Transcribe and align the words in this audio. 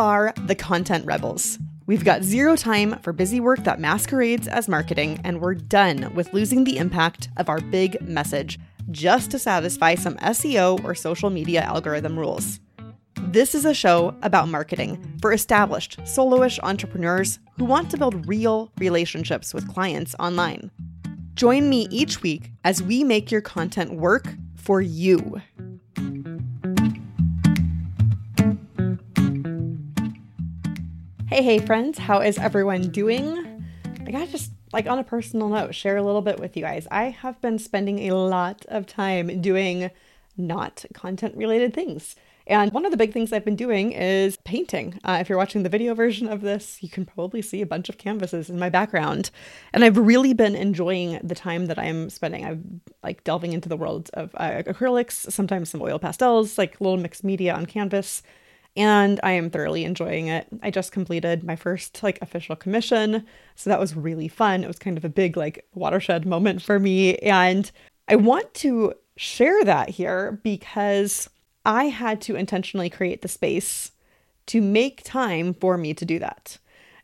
are 0.00 0.32
the 0.46 0.54
content 0.54 1.04
rebels. 1.04 1.58
We've 1.84 2.04
got 2.04 2.22
zero 2.22 2.56
time 2.56 2.98
for 3.00 3.12
busy 3.12 3.38
work 3.38 3.64
that 3.64 3.78
masquerades 3.78 4.48
as 4.48 4.66
marketing, 4.66 5.20
and 5.24 5.40
we're 5.40 5.54
done 5.54 6.10
with 6.14 6.32
losing 6.32 6.64
the 6.64 6.78
impact 6.78 7.28
of 7.36 7.50
our 7.50 7.60
big 7.60 8.00
message 8.00 8.58
just 8.90 9.30
to 9.30 9.38
satisfy 9.38 9.94
some 9.96 10.16
SEO 10.16 10.82
or 10.84 10.94
social 10.94 11.28
media 11.28 11.60
algorithm 11.60 12.18
rules. 12.18 12.60
This 13.20 13.54
is 13.54 13.66
a 13.66 13.74
show 13.74 14.16
about 14.22 14.48
marketing 14.48 15.18
for 15.20 15.34
established, 15.34 15.98
soloish 16.00 16.58
entrepreneurs 16.62 17.38
who 17.58 17.66
want 17.66 17.90
to 17.90 17.98
build 17.98 18.26
real 18.26 18.72
relationships 18.78 19.52
with 19.52 19.68
clients 19.68 20.14
online. 20.18 20.70
Join 21.34 21.68
me 21.68 21.86
each 21.90 22.22
week 22.22 22.50
as 22.64 22.82
we 22.82 23.04
make 23.04 23.30
your 23.30 23.42
content 23.42 23.92
work 23.92 24.34
for 24.56 24.80
you. 24.80 25.42
Hey, 31.30 31.44
hey, 31.44 31.58
friends, 31.60 31.96
how 31.96 32.22
is 32.22 32.38
everyone 32.38 32.88
doing? 32.90 33.64
I 34.04 34.10
gotta 34.10 34.26
just, 34.26 34.50
like, 34.72 34.88
on 34.88 34.98
a 34.98 35.04
personal 35.04 35.48
note, 35.48 35.76
share 35.76 35.96
a 35.96 36.02
little 36.02 36.22
bit 36.22 36.40
with 36.40 36.56
you 36.56 36.64
guys. 36.64 36.88
I 36.90 37.04
have 37.04 37.40
been 37.40 37.60
spending 37.60 38.00
a 38.00 38.16
lot 38.16 38.66
of 38.66 38.84
time 38.84 39.40
doing 39.40 39.92
not 40.36 40.84
content 40.92 41.36
related 41.36 41.72
things. 41.72 42.16
And 42.48 42.72
one 42.72 42.84
of 42.84 42.90
the 42.90 42.96
big 42.96 43.12
things 43.12 43.32
I've 43.32 43.44
been 43.44 43.54
doing 43.54 43.92
is 43.92 44.38
painting. 44.38 44.98
Uh, 45.04 45.18
if 45.20 45.28
you're 45.28 45.38
watching 45.38 45.62
the 45.62 45.68
video 45.68 45.94
version 45.94 46.26
of 46.26 46.40
this, 46.40 46.82
you 46.82 46.88
can 46.88 47.06
probably 47.06 47.42
see 47.42 47.62
a 47.62 47.66
bunch 47.66 47.88
of 47.88 47.96
canvases 47.96 48.50
in 48.50 48.58
my 48.58 48.68
background. 48.68 49.30
And 49.72 49.84
I've 49.84 49.98
really 49.98 50.34
been 50.34 50.56
enjoying 50.56 51.20
the 51.22 51.36
time 51.36 51.66
that 51.66 51.78
I'm 51.78 52.10
spending. 52.10 52.44
I'm 52.44 52.80
like 53.04 53.22
delving 53.22 53.52
into 53.52 53.68
the 53.68 53.76
world 53.76 54.10
of 54.14 54.34
uh, 54.34 54.64
acrylics, 54.66 55.30
sometimes 55.30 55.70
some 55.70 55.80
oil 55.80 56.00
pastels, 56.00 56.58
like 56.58 56.80
little 56.80 56.98
mixed 56.98 57.22
media 57.22 57.54
on 57.54 57.66
canvas. 57.66 58.24
And 58.76 59.18
I 59.22 59.32
am 59.32 59.50
thoroughly 59.50 59.84
enjoying 59.84 60.28
it. 60.28 60.46
I 60.62 60.70
just 60.70 60.92
completed 60.92 61.42
my 61.42 61.56
first 61.56 62.02
like 62.02 62.18
official 62.22 62.56
commission. 62.56 63.26
So 63.56 63.68
that 63.68 63.80
was 63.80 63.96
really 63.96 64.28
fun. 64.28 64.62
It 64.62 64.68
was 64.68 64.78
kind 64.78 64.96
of 64.96 65.04
a 65.04 65.08
big 65.08 65.36
like 65.36 65.66
watershed 65.74 66.24
moment 66.24 66.62
for 66.62 66.78
me. 66.78 67.16
And 67.16 67.70
I 68.08 68.16
want 68.16 68.52
to 68.54 68.94
share 69.16 69.64
that 69.64 69.90
here 69.90 70.40
because 70.42 71.28
I 71.64 71.84
had 71.84 72.20
to 72.22 72.36
intentionally 72.36 72.88
create 72.88 73.22
the 73.22 73.28
space 73.28 73.92
to 74.46 74.60
make 74.60 75.02
time 75.04 75.52
for 75.54 75.76
me 75.76 75.94
to 75.94 76.04
do 76.04 76.18
that. 76.18 76.58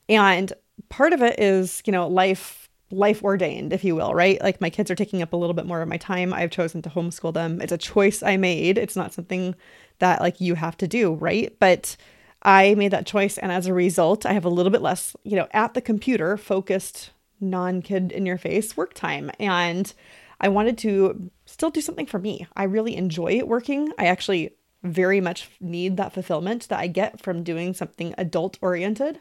And 0.09 0.53
part 0.89 1.13
of 1.13 1.23
it 1.23 1.39
is, 1.39 1.83
you 1.85 1.93
know, 1.93 2.07
life 2.09 2.69
life 2.93 3.23
ordained, 3.25 3.73
if 3.73 3.83
you 3.83 3.97
will, 3.97 4.15
right? 4.15 4.41
Like 4.41 4.61
my 4.61 4.71
kids 4.71 4.91
are 4.91 4.95
taking 4.95 5.21
up 5.21 5.33
a 5.33 5.37
little 5.37 5.55
bit 5.55 5.67
more 5.67 5.83
of 5.83 5.89
my 5.89 5.97
time. 5.97 6.33
I've 6.33 6.51
chosen 6.51 6.83
to 6.83 6.91
homeschool 6.91 7.35
them. 7.35 7.61
It's 7.61 7.73
a 7.73 7.79
choice 7.79 8.23
I 8.23 8.37
made. 8.37 8.79
It's 8.79 8.95
not 8.95 9.13
something 9.13 9.57
that 9.99 10.21
like 10.21 10.41
you 10.41 10.55
have 10.55 10.77
to 10.79 10.89
do, 10.89 11.15
right? 11.15 11.55
But 11.59 11.97
I 12.43 12.75
made 12.75 12.93
that 12.93 13.07
choice 13.07 13.39
and 13.39 13.51
as 13.51 13.67
a 13.67 13.75
result, 13.75 14.27
I 14.27 14.33
have 14.33 14.45
a 14.45 14.51
little 14.51 14.71
bit 14.71 14.83
less, 14.83 15.17
you 15.25 15.37
know, 15.37 15.49
at 15.53 15.75
the 15.75 15.81
computer 15.81 16.37
focused 16.37 17.11
non-kid 17.41 18.13
in 18.13 18.25
your 18.25 18.39
face 18.39 18.77
work 18.77 18.95
time 18.95 19.31
and 19.39 19.93
I 20.41 20.49
wanted 20.49 20.79
to 20.79 21.31
still 21.47 21.71
do 21.71 21.81
something 21.81 22.07
for 22.07 22.19
me. 22.19 22.47
I 22.57 22.65
really 22.65 22.97
enjoy 22.97 23.43
working. 23.45 23.93
I 23.99 24.07
actually 24.07 24.55
very 24.83 25.21
much 25.21 25.49
need 25.61 25.97
that 25.97 26.13
fulfillment 26.13 26.69
that 26.69 26.79
I 26.79 26.87
get 26.87 27.21
from 27.21 27.43
doing 27.43 27.75
something 27.75 28.15
adult 28.19 28.59
oriented. 28.61 29.21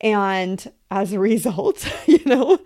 And 0.00 0.72
as 0.90 1.12
a 1.12 1.18
result, 1.30 1.86
you 2.06 2.20
know, 2.24 2.58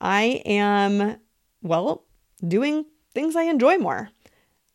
I 0.00 0.42
am, 0.44 1.18
well, 1.62 2.04
doing 2.46 2.84
things 3.14 3.36
I 3.36 3.44
enjoy 3.44 3.78
more. 3.78 4.10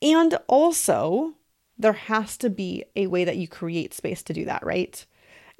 And 0.02 0.38
also, 0.48 1.36
there 1.78 1.94
has 1.94 2.38
to 2.38 2.50
be 2.50 2.86
a 2.96 3.08
way 3.08 3.24
that 3.24 3.38
you 3.38 3.48
create 3.48 3.94
space 3.94 4.24
to 4.24 4.34
do 4.34 4.46
that, 4.46 4.66
right? 4.66 5.06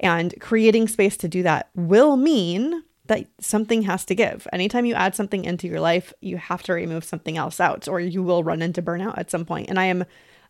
And 0.00 0.34
creating 0.40 0.88
space 0.88 1.16
to 1.18 1.28
do 1.28 1.42
that 1.42 1.70
will 1.74 2.16
mean 2.16 2.84
that 3.06 3.26
something 3.38 3.82
has 3.82 4.04
to 4.06 4.14
give. 4.14 4.46
Anytime 4.52 4.86
you 4.86 4.94
add 4.94 5.14
something 5.14 5.44
into 5.44 5.68
your 5.68 5.80
life, 5.80 6.12
you 6.20 6.38
have 6.38 6.62
to 6.64 6.72
remove 6.72 7.04
something 7.04 7.36
else 7.36 7.60
out, 7.60 7.86
or 7.86 8.00
you 8.00 8.22
will 8.22 8.42
run 8.42 8.62
into 8.62 8.82
burnout 8.82 9.18
at 9.18 9.30
some 9.30 9.44
point. 9.44 9.68
And 9.68 9.78
I 9.78 9.84
am 9.84 10.04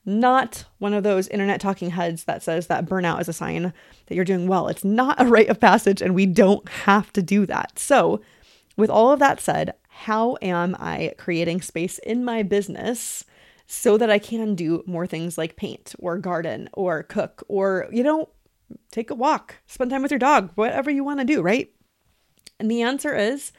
not 0.06 0.64
one 0.78 0.94
of 0.94 1.02
those 1.02 1.28
internet 1.28 1.60
talking 1.60 1.91
heads 1.91 2.25
that 2.25 2.42
says 2.42 2.66
that 2.66 2.86
burnout 2.86 3.20
is 3.20 3.28
a 3.28 3.32
sign 3.32 3.72
that 4.06 4.14
you're 4.14 4.25
doing 4.25 4.46
well. 4.46 4.69
It's 4.69 4.84
not 4.84 5.20
a 5.20 5.26
rite 5.26 5.48
of 5.48 5.60
passage, 5.60 6.00
and 6.00 6.14
we 6.14 6.26
don't 6.26 6.69
have 6.69 7.12
to 7.14 7.22
do 7.22 7.46
that. 7.46 7.78
So, 7.78 8.20
with 8.76 8.91
all 8.91 9.12
of 9.12 9.20
that 9.20 9.41
said, 9.41 9.75
how 9.88 10.36
am 10.42 10.76
I 10.78 11.14
creating 11.16 11.62
space 11.62 11.98
in 11.98 12.25
my 12.25 12.42
business 12.42 13.25
so 13.66 13.97
that 13.97 14.10
I 14.10 14.19
can 14.19 14.54
do 14.54 14.82
more 14.86 15.06
things 15.06 15.38
like 15.38 15.56
paint 15.56 15.94
or 15.98 16.19
garden 16.19 16.69
or 16.72 17.02
cook 17.02 17.42
or, 17.48 17.88
you 17.91 18.02
know, 18.02 18.28
take 18.91 19.10
a 19.10 19.14
walk, 19.14 19.56
spend 19.66 19.91
time 19.91 20.02
with 20.02 20.10
your 20.10 20.19
dog, 20.19 20.50
whatever 20.54 20.91
you 20.91 21.04
want 21.04 21.20
to 21.20 21.25
do, 21.25 21.42
right? 21.42 21.70
And 22.58 22.70
the 22.70 22.82
answer 22.82 23.14
is 23.14 23.52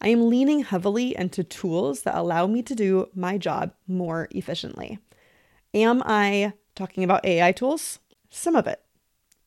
I 0.00 0.08
am 0.08 0.28
leaning 0.28 0.62
heavily 0.62 1.16
into 1.16 1.42
tools 1.42 2.02
that 2.02 2.14
allow 2.14 2.46
me 2.46 2.62
to 2.62 2.74
do 2.74 3.08
my 3.14 3.36
job 3.36 3.72
more 3.86 4.28
efficiently. 4.30 4.98
Am 5.74 6.02
I 6.04 6.52
talking 6.74 7.02
about 7.02 7.24
AI 7.24 7.52
tools? 7.52 7.98
Some 8.30 8.54
of 8.54 8.66
it, 8.66 8.80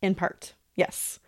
in 0.01 0.15
part, 0.15 0.53
yes. 0.75 1.19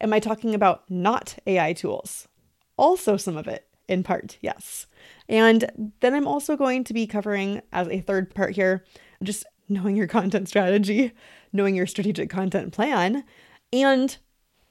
Am 0.00 0.12
I 0.12 0.20
talking 0.20 0.54
about 0.54 0.88
not 0.90 1.38
AI 1.46 1.72
tools? 1.72 2.28
Also, 2.76 3.16
some 3.16 3.36
of 3.36 3.48
it, 3.48 3.65
in 3.88 4.02
part, 4.02 4.38
yes. 4.40 4.86
And 5.28 5.92
then 6.00 6.14
I'm 6.14 6.26
also 6.26 6.56
going 6.56 6.84
to 6.84 6.94
be 6.94 7.06
covering, 7.06 7.62
as 7.72 7.88
a 7.88 8.00
third 8.00 8.34
part 8.34 8.54
here, 8.54 8.84
just 9.22 9.44
knowing 9.68 9.96
your 9.96 10.06
content 10.06 10.48
strategy, 10.48 11.12
knowing 11.52 11.74
your 11.74 11.86
strategic 11.86 12.30
content 12.30 12.72
plan. 12.72 13.24
And 13.72 14.16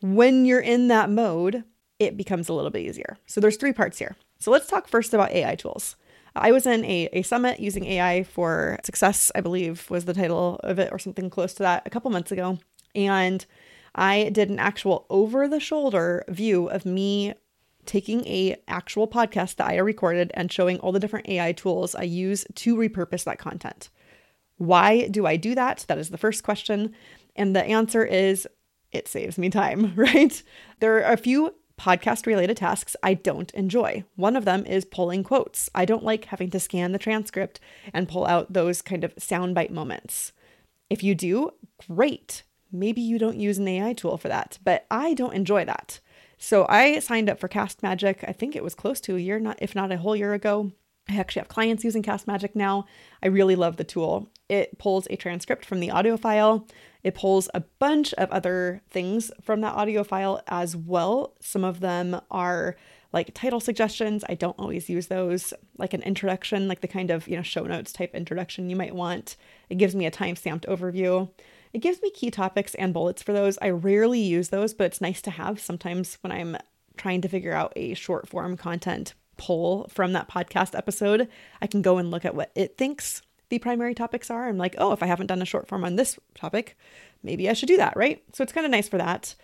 when 0.02 0.46
you're 0.46 0.60
in 0.60 0.88
that 0.90 1.10
mode, 1.10 1.64
it 2.00 2.18
becomes 2.18 2.50
a 2.50 2.54
little 2.54 2.72
bit 2.72 2.86
easier. 2.86 3.18
So 3.26 3.42
there's 3.42 3.58
three 3.58 3.74
parts 3.74 4.00
here. 4.00 4.16
So 4.40 4.52
let's 4.52 4.68
talk 4.68 4.88
first 4.88 5.14
about 5.14 5.32
AI 5.32 5.56
tools. 5.56 5.96
I 6.36 6.52
was 6.52 6.66
in 6.66 6.84
a, 6.84 7.08
a 7.14 7.22
summit 7.22 7.62
using 7.62 7.86
AI 7.86 8.24
for 8.24 8.78
success, 8.84 9.32
I 9.34 9.42
believe 9.42 9.90
was 9.90 10.04
the 10.04 10.14
title 10.14 10.60
of 10.64 10.80
it, 10.80 10.92
or 10.92 11.00
something 11.00 11.30
close 11.30 11.54
to 11.56 11.64
that, 11.64 11.84
a 11.86 11.90
couple 11.90 12.12
months 12.12 12.32
ago. 12.32 12.60
And 12.94 13.46
I 13.96 14.30
did 14.34 14.50
an 14.50 14.60
actual 14.60 15.06
over 15.10 15.48
the 15.48 15.62
shoulder 15.62 16.26
view 16.28 16.68
of 16.68 16.86
me 16.86 17.34
taking 17.86 18.26
a 18.26 18.58
actual 18.68 19.08
podcast 19.08 19.56
that 19.56 19.68
I 19.68 19.78
recorded 19.78 20.32
and 20.34 20.52
showing 20.52 20.80
all 20.80 20.92
the 20.92 21.00
different 21.00 21.30
AI 21.30 21.52
tools 21.52 21.96
I 21.96 22.04
use 22.04 22.46
to 22.56 22.76
repurpose 22.76 23.24
that 23.26 23.40
content. 23.40 23.90
Why 24.58 25.08
do 25.08 25.26
I 25.26 25.36
do 25.36 25.56
that? 25.56 25.86
That 25.88 25.98
is 25.98 26.10
the 26.10 26.18
first 26.18 26.44
question. 26.44 26.94
And 27.36 27.56
the 27.56 27.64
answer 27.64 28.06
is 28.06 28.48
it 28.92 29.08
saves 29.08 29.38
me 29.38 29.50
time, 29.50 29.94
right? 29.96 30.42
There 30.80 31.04
are 31.06 31.14
a 31.14 31.18
few 31.18 31.56
podcast 31.78 32.26
related 32.26 32.58
tasks 32.58 32.96
I 33.04 33.14
don't 33.16 33.52
enjoy. 33.52 34.06
One 34.16 34.36
of 34.36 34.46
them 34.46 34.66
is 34.66 34.86
pulling 34.86 35.24
quotes. 35.24 35.70
I 35.76 35.86
don't 35.86 36.04
like 36.04 36.26
having 36.26 36.50
to 36.52 36.60
scan 36.60 36.94
the 36.94 37.00
transcript 37.00 37.60
and 37.94 38.08
pull 38.08 38.26
out 38.26 38.54
those 38.54 38.82
kind 38.82 39.04
of 39.04 39.16
soundbite 39.16 39.72
moments. 39.72 40.32
If 40.90 41.04
you 41.04 41.16
do, 41.16 41.52
great. 41.90 42.44
Maybe 42.72 43.02
you 43.02 43.20
don't 43.20 43.40
use 43.40 43.58
an 43.58 43.68
AI 43.68 43.94
tool 43.94 44.18
for 44.18 44.28
that, 44.28 44.58
but 44.64 44.86
I 44.90 45.14
don't 45.14 45.34
enjoy 45.34 45.66
that. 45.66 46.00
So 46.46 46.68
I 46.70 47.00
signed 47.00 47.28
up 47.28 47.40
for 47.40 47.48
Cast 47.48 47.82
Magic. 47.82 48.24
I 48.28 48.32
think 48.32 48.56
it 48.56 48.64
was 48.64 48.76
close 48.76 49.02
to 49.02 49.16
a 49.16 49.20
year, 49.20 49.40
not 49.40 49.58
if 49.64 49.74
not 49.74 49.92
a 49.92 49.98
whole 49.98 50.16
year 50.16 50.36
ago. 50.36 50.72
I 51.10 51.16
actually 51.16 51.40
have 51.40 51.48
clients 51.48 51.84
using 51.84 52.04
Cast 52.04 52.28
Magic 52.28 52.56
now. 52.56 52.86
I 53.24 53.30
really 53.30 53.56
love 53.56 53.78
the 53.78 53.84
tool. 53.84 54.30
It 54.48 54.78
pulls 54.78 55.08
a 55.10 55.16
transcript 55.16 55.66
from 55.66 55.80
the 55.80 55.90
audio 55.90 56.18
file. 56.18 56.68
It 57.02 57.16
pulls 57.16 57.50
a 57.56 57.62
bunch 57.80 58.14
of 58.14 58.30
other 58.30 58.84
things 58.92 59.32
from 59.42 59.62
that 59.62 59.74
audio 59.74 60.04
file 60.04 60.40
as 60.46 60.76
well. 60.76 61.34
Some 61.40 61.64
of 61.64 61.80
them 61.80 62.22
are 62.30 62.76
like 63.12 63.34
title 63.34 63.60
suggestions. 63.60 64.24
I 64.30 64.36
don't 64.36 64.60
always 64.60 64.88
use 64.88 65.08
those, 65.08 65.52
like 65.80 65.96
an 65.96 66.04
introduction, 66.04 66.68
like 66.68 66.82
the 66.82 66.88
kind 66.88 67.10
of, 67.10 67.28
you 67.28 67.38
know, 67.38 67.42
show 67.42 67.64
notes 67.64 67.92
type 67.92 68.14
introduction 68.14 68.70
you 68.70 68.76
might 68.76 68.94
want. 68.94 69.36
It 69.68 69.80
gives 69.80 69.96
me 69.96 70.06
a 70.06 70.12
time-stamped 70.12 70.68
overview. 70.68 71.28
It 71.76 71.82
gives 71.82 72.02
me 72.02 72.10
key 72.10 72.32
topics 72.32 72.74
and 72.76 72.94
bullets 72.94 73.22
for 73.22 73.34
those. 73.34 73.58
I 73.62 73.70
rarely 73.70 74.22
use 74.22 74.48
those, 74.48 74.74
but 74.74 74.86
it's 74.86 75.02
nice 75.02 75.22
to 75.24 75.30
have 75.30 75.60
sometimes 75.60 76.18
when 76.22 76.32
I'm 76.32 76.56
trying 76.96 77.20
to 77.20 77.28
figure 77.28 77.52
out 77.52 77.74
a 77.76 77.96
short 77.96 78.30
form 78.30 78.56
content 78.56 79.14
pull 79.36 79.90
from 79.90 80.14
that 80.14 80.30
podcast 80.30 80.74
episode, 80.74 81.28
I 81.62 81.68
can 81.68 81.82
go 81.82 81.98
and 81.98 82.10
look 82.10 82.24
at 82.24 82.34
what 82.34 82.54
it 82.56 82.78
thinks 82.78 83.22
the 83.50 83.60
primary 83.60 83.94
topics 83.94 84.32
are. 84.32 84.48
I'm 84.48 84.58
like, 84.58 84.76
oh, 84.78 84.94
if 84.94 85.04
I 85.04 85.08
haven't 85.08 85.28
done 85.28 85.42
a 85.42 85.46
short 85.46 85.68
form 85.68 85.84
on 85.84 85.98
this 85.98 86.18
topic, 86.34 86.78
maybe 87.24 87.50
I 87.50 87.54
should 87.54 87.68
do 87.68 87.76
that, 87.76 87.98
right? 87.98 88.24
So 88.32 88.42
it's 88.42 88.54
kind 88.54 88.66
of 88.66 88.72
nice 88.72 88.88
for 88.88 88.98
that. 88.98 89.36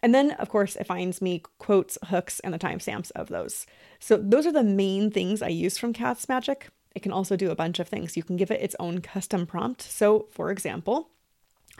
And 0.00 0.14
then, 0.14 0.30
of 0.34 0.48
course, 0.48 0.76
it 0.76 0.86
finds 0.86 1.20
me 1.20 1.42
quotes, 1.58 1.98
hooks, 2.04 2.38
and 2.38 2.54
the 2.54 2.58
timestamps 2.60 3.10
of 3.16 3.30
those. 3.30 3.66
So 3.98 4.16
those 4.16 4.46
are 4.46 4.52
the 4.52 4.62
main 4.62 5.10
things 5.10 5.42
I 5.42 5.48
use 5.48 5.76
from 5.76 5.92
Cast 5.92 6.28
Magic. 6.28 6.68
It 6.94 7.02
can 7.02 7.10
also 7.10 7.34
do 7.34 7.50
a 7.50 7.56
bunch 7.56 7.80
of 7.80 7.88
things. 7.88 8.16
You 8.16 8.22
can 8.22 8.36
give 8.36 8.52
it 8.52 8.62
its 8.62 8.76
own 8.78 9.00
custom 9.00 9.44
prompt. 9.44 9.82
So, 9.82 10.28
for 10.30 10.52
example, 10.52 11.10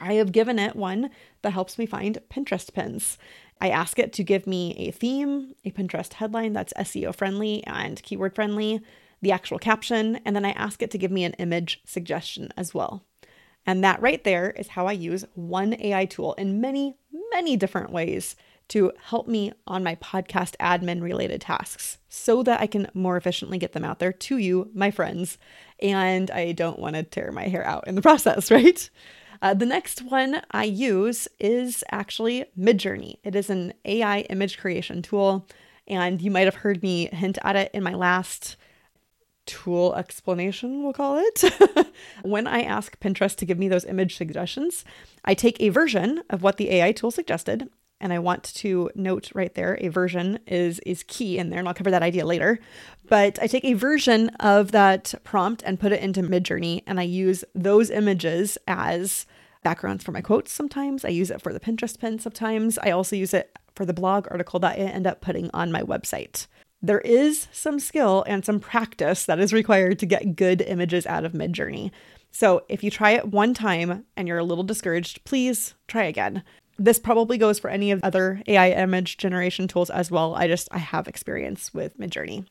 I 0.00 0.14
have 0.14 0.32
given 0.32 0.58
it 0.58 0.74
one 0.74 1.10
that 1.42 1.52
helps 1.52 1.78
me 1.78 1.86
find 1.86 2.18
Pinterest 2.30 2.72
pins. 2.72 3.18
I 3.60 3.68
ask 3.68 3.98
it 3.98 4.12
to 4.14 4.24
give 4.24 4.46
me 4.46 4.74
a 4.78 4.90
theme, 4.90 5.54
a 5.64 5.70
Pinterest 5.70 6.14
headline 6.14 6.54
that's 6.54 6.72
SEO 6.72 7.14
friendly 7.14 7.62
and 7.66 8.02
keyword 8.02 8.34
friendly, 8.34 8.80
the 9.20 9.32
actual 9.32 9.58
caption, 9.58 10.16
and 10.24 10.34
then 10.34 10.46
I 10.46 10.52
ask 10.52 10.82
it 10.82 10.90
to 10.92 10.98
give 10.98 11.10
me 11.10 11.24
an 11.24 11.34
image 11.34 11.82
suggestion 11.84 12.52
as 12.56 12.72
well. 12.72 13.04
And 13.66 13.84
that 13.84 14.00
right 14.00 14.24
there 14.24 14.50
is 14.50 14.68
how 14.68 14.86
I 14.86 14.92
use 14.92 15.24
one 15.34 15.76
AI 15.78 16.06
tool 16.06 16.32
in 16.34 16.60
many, 16.60 16.96
many 17.30 17.56
different 17.56 17.90
ways 17.90 18.34
to 18.68 18.92
help 19.02 19.26
me 19.26 19.52
on 19.66 19.82
my 19.82 19.96
podcast 19.96 20.54
admin 20.58 21.02
related 21.02 21.40
tasks 21.40 21.98
so 22.08 22.42
that 22.44 22.60
I 22.60 22.66
can 22.66 22.88
more 22.94 23.16
efficiently 23.16 23.58
get 23.58 23.72
them 23.72 23.84
out 23.84 23.98
there 23.98 24.12
to 24.12 24.38
you, 24.38 24.70
my 24.72 24.90
friends. 24.90 25.38
And 25.82 26.30
I 26.30 26.52
don't 26.52 26.78
want 26.78 26.94
to 26.94 27.02
tear 27.02 27.32
my 27.32 27.48
hair 27.48 27.66
out 27.66 27.86
in 27.88 27.96
the 27.96 28.02
process, 28.10 28.50
right? 28.50 28.88
Uh, 29.42 29.54
the 29.54 29.66
next 29.66 30.02
one 30.02 30.42
I 30.50 30.64
use 30.64 31.26
is 31.38 31.82
actually 31.90 32.44
Midjourney. 32.58 33.18
It 33.24 33.34
is 33.34 33.48
an 33.48 33.72
AI 33.84 34.20
image 34.22 34.58
creation 34.58 35.02
tool, 35.02 35.46
and 35.86 36.20
you 36.20 36.30
might 36.30 36.46
have 36.46 36.56
heard 36.56 36.82
me 36.82 37.06
hint 37.06 37.38
at 37.42 37.56
it 37.56 37.70
in 37.72 37.82
my 37.82 37.94
last 37.94 38.56
tool 39.46 39.94
explanation, 39.94 40.82
we'll 40.82 40.92
call 40.92 41.18
it. 41.18 41.44
when 42.22 42.46
I 42.46 42.62
ask 42.62 42.98
Pinterest 43.00 43.34
to 43.36 43.46
give 43.46 43.58
me 43.58 43.68
those 43.68 43.84
image 43.84 44.16
suggestions, 44.16 44.84
I 45.24 45.34
take 45.34 45.60
a 45.60 45.70
version 45.70 46.22
of 46.30 46.42
what 46.42 46.56
the 46.56 46.70
AI 46.70 46.92
tool 46.92 47.10
suggested. 47.10 47.68
And 48.00 48.12
I 48.12 48.18
want 48.18 48.44
to 48.54 48.90
note 48.94 49.30
right 49.34 49.54
there, 49.54 49.76
a 49.80 49.88
version 49.88 50.38
is 50.46 50.78
is 50.80 51.04
key 51.06 51.38
in 51.38 51.50
there, 51.50 51.58
and 51.58 51.68
I'll 51.68 51.74
cover 51.74 51.90
that 51.90 52.02
idea 52.02 52.24
later. 52.24 52.58
But 53.08 53.38
I 53.42 53.46
take 53.46 53.64
a 53.64 53.74
version 53.74 54.30
of 54.40 54.72
that 54.72 55.14
prompt 55.24 55.62
and 55.66 55.78
put 55.78 55.92
it 55.92 56.02
into 56.02 56.22
Midjourney, 56.22 56.82
and 56.86 56.98
I 56.98 57.04
use 57.04 57.44
those 57.54 57.90
images 57.90 58.56
as 58.66 59.26
backgrounds 59.62 60.02
for 60.02 60.12
my 60.12 60.20
quotes 60.22 60.52
sometimes. 60.52 61.04
I 61.04 61.08
use 61.08 61.30
it 61.30 61.42
for 61.42 61.52
the 61.52 61.60
Pinterest 61.60 61.98
pin 61.98 62.18
sometimes. 62.18 62.78
I 62.78 62.90
also 62.90 63.16
use 63.16 63.34
it 63.34 63.56
for 63.74 63.84
the 63.84 63.92
blog 63.92 64.26
article 64.30 64.60
that 64.60 64.78
I 64.78 64.82
end 64.82 65.06
up 65.06 65.20
putting 65.20 65.50
on 65.52 65.72
my 65.72 65.82
website. 65.82 66.46
There 66.82 67.00
is 67.00 67.48
some 67.52 67.78
skill 67.78 68.24
and 68.26 68.44
some 68.44 68.58
practice 68.58 69.26
that 69.26 69.38
is 69.38 69.52
required 69.52 69.98
to 69.98 70.06
get 70.06 70.36
good 70.36 70.62
images 70.62 71.04
out 71.04 71.26
of 71.26 71.32
Midjourney. 71.32 71.90
So 72.32 72.64
if 72.68 72.82
you 72.82 72.90
try 72.90 73.10
it 73.10 73.28
one 73.28 73.52
time 73.52 74.06
and 74.16 74.26
you're 74.26 74.38
a 74.38 74.44
little 74.44 74.64
discouraged, 74.64 75.24
please 75.24 75.74
try 75.88 76.04
again. 76.04 76.42
This 76.82 76.98
probably 76.98 77.36
goes 77.36 77.58
for 77.58 77.68
any 77.68 77.90
of 77.90 78.00
other 78.02 78.42
AI 78.46 78.70
image 78.70 79.18
generation 79.18 79.68
tools 79.68 79.90
as 79.90 80.10
well. 80.10 80.34
I 80.34 80.48
just 80.48 80.66
I 80.72 80.78
have 80.78 81.06
experience 81.06 81.74
with 81.74 81.98
Midjourney. 81.98 82.46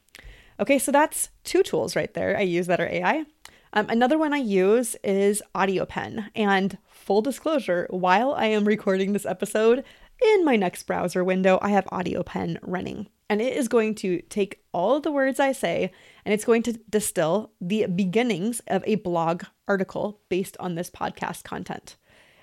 Okay, 0.59 0.77
so 0.77 0.91
that's 0.91 1.29
two 1.43 1.63
tools 1.63 1.95
right 1.95 2.13
there 2.13 2.37
I 2.37 2.41
use 2.41 2.67
that 2.67 2.79
are 2.79 2.87
AI. 2.87 3.25
Um, 3.73 3.87
another 3.89 4.19
one 4.19 4.31
I 4.31 4.37
use 4.37 4.95
is 5.03 5.41
AudioPen. 5.55 6.29
And 6.35 6.77
full 6.91 7.23
disclosure, 7.23 7.87
while 7.89 8.33
I 8.33 8.45
am 8.45 8.65
recording 8.65 9.13
this 9.13 9.25
episode, 9.25 9.83
in 10.23 10.45
my 10.45 10.55
next 10.55 10.83
browser 10.83 11.23
window, 11.23 11.57
I 11.63 11.69
have 11.69 11.85
AudioPen 11.85 12.59
running. 12.61 13.07
And 13.31 13.41
it 13.41 13.57
is 13.57 13.67
going 13.67 13.95
to 13.95 14.21
take 14.29 14.61
all 14.71 14.99
the 14.99 15.11
words 15.11 15.39
I 15.39 15.53
say 15.53 15.91
and 16.23 16.35
it's 16.35 16.45
going 16.45 16.61
to 16.63 16.73
distill 16.87 17.51
the 17.59 17.87
beginnings 17.87 18.61
of 18.67 18.83
a 18.85 18.95
blog 18.95 19.45
article 19.67 20.21
based 20.29 20.55
on 20.59 20.75
this 20.75 20.91
podcast 20.91 21.43
content. 21.43 21.95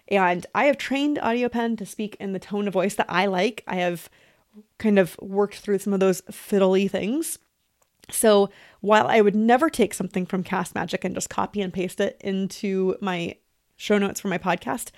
And 0.08 0.46
I 0.54 0.64
have 0.64 0.78
trained 0.78 1.18
AudioPen 1.18 1.78
to 1.78 1.86
speak 1.86 2.16
in 2.20 2.32
the 2.32 2.38
tone 2.38 2.68
of 2.68 2.74
voice 2.74 2.94
that 2.94 3.06
I 3.08 3.26
like. 3.26 3.64
I 3.66 3.76
have 3.76 4.08
kind 4.78 4.98
of 4.98 5.16
worked 5.20 5.56
through 5.56 5.78
some 5.78 5.92
of 5.92 6.00
those 6.00 6.22
fiddly 6.22 6.90
things. 6.90 7.38
So 8.10 8.50
while 8.80 9.08
I 9.08 9.20
would 9.20 9.34
never 9.34 9.68
take 9.68 9.92
something 9.92 10.26
from 10.26 10.44
Cast 10.44 10.74
Magic 10.74 11.04
and 11.04 11.14
just 11.14 11.28
copy 11.28 11.60
and 11.60 11.72
paste 11.72 12.00
it 12.00 12.20
into 12.20 12.96
my 13.00 13.36
show 13.76 13.98
notes 13.98 14.20
for 14.20 14.28
my 14.28 14.38
podcast, 14.38 14.90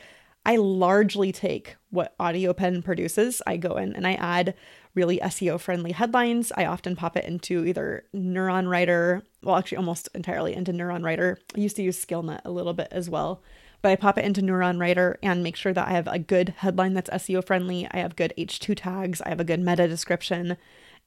I 0.44 0.56
largely 0.56 1.32
take 1.32 1.76
what 1.90 2.16
AudioPen 2.18 2.84
produces. 2.84 3.42
I 3.46 3.56
go 3.56 3.76
in 3.76 3.94
and 3.94 4.06
I 4.06 4.14
add 4.14 4.54
really 4.94 5.18
SEO 5.18 5.60
friendly 5.60 5.92
headlines. 5.92 6.52
I 6.56 6.66
often 6.66 6.96
pop 6.96 7.16
it 7.16 7.24
into 7.24 7.64
either 7.64 8.04
Neuron 8.14 8.68
Writer, 8.68 9.22
well, 9.42 9.56
actually, 9.56 9.78
almost 9.78 10.08
entirely 10.14 10.54
into 10.54 10.72
Neuron 10.72 11.04
Writer. 11.04 11.38
I 11.56 11.60
used 11.60 11.76
to 11.76 11.82
use 11.82 12.04
Scalenut 12.04 12.40
a 12.44 12.50
little 12.50 12.74
bit 12.74 12.88
as 12.90 13.10
well, 13.10 13.42
but 13.82 13.90
I 13.90 13.96
pop 13.96 14.18
it 14.18 14.24
into 14.24 14.42
Neuron 14.42 14.80
Writer 14.80 15.18
and 15.22 15.42
make 15.42 15.56
sure 15.56 15.72
that 15.72 15.88
I 15.88 15.92
have 15.92 16.08
a 16.08 16.18
good 16.18 16.54
headline 16.58 16.94
that's 16.94 17.10
SEO 17.10 17.44
friendly. 17.44 17.86
I 17.90 17.98
have 17.98 18.16
good 18.16 18.34
H2 18.36 18.74
tags, 18.76 19.20
I 19.22 19.28
have 19.28 19.40
a 19.40 19.44
good 19.44 19.60
meta 19.60 19.86
description, 19.88 20.56